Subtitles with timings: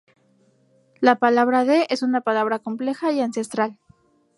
[0.99, 3.77] La palabra "de" 德 es una palabra compleja y ancestral.